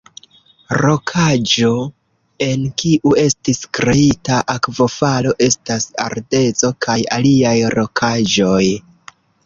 [0.79, 1.69] Rokaĵo
[2.47, 8.65] en kiu estis kreita akvofalo estas ardezo kaj aliaj rokaĵoj.